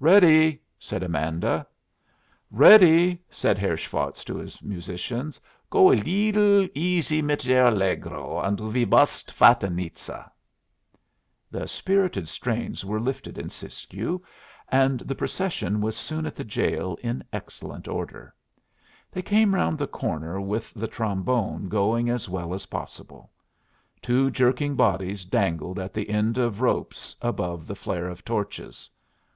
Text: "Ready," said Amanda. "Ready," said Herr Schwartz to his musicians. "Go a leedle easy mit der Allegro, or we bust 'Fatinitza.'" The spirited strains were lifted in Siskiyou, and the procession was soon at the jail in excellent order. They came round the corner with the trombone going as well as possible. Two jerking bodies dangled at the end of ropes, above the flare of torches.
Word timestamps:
"Ready," 0.00 0.60
said 0.80 1.04
Amanda. 1.04 1.64
"Ready," 2.50 3.22
said 3.30 3.56
Herr 3.56 3.76
Schwartz 3.76 4.24
to 4.24 4.34
his 4.34 4.60
musicians. 4.60 5.40
"Go 5.70 5.92
a 5.92 5.94
leedle 5.94 6.66
easy 6.74 7.22
mit 7.22 7.38
der 7.42 7.66
Allegro, 7.66 8.20
or 8.20 8.50
we 8.50 8.84
bust 8.84 9.30
'Fatinitza.'" 9.32 10.28
The 11.52 11.68
spirited 11.68 12.26
strains 12.26 12.84
were 12.84 12.98
lifted 12.98 13.38
in 13.38 13.48
Siskiyou, 13.48 14.18
and 14.72 14.98
the 15.02 15.14
procession 15.14 15.80
was 15.80 15.96
soon 15.96 16.26
at 16.26 16.34
the 16.34 16.42
jail 16.42 16.98
in 17.00 17.22
excellent 17.32 17.86
order. 17.86 18.34
They 19.12 19.22
came 19.22 19.54
round 19.54 19.78
the 19.78 19.86
corner 19.86 20.40
with 20.40 20.74
the 20.74 20.88
trombone 20.88 21.68
going 21.68 22.10
as 22.10 22.28
well 22.28 22.54
as 22.54 22.66
possible. 22.66 23.30
Two 24.02 24.32
jerking 24.32 24.74
bodies 24.74 25.24
dangled 25.24 25.78
at 25.78 25.94
the 25.94 26.10
end 26.10 26.38
of 26.38 26.60
ropes, 26.60 27.14
above 27.22 27.68
the 27.68 27.76
flare 27.76 28.08
of 28.08 28.24
torches. 28.24 28.90